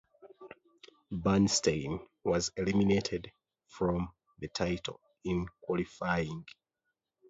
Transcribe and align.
Bernstein 1.11 1.99
was 2.23 2.49
eliminated 2.57 3.31
from 3.67 4.11
the 4.39 4.47
title 4.47 4.99
in 5.23 5.45
qualifying. 5.61 6.43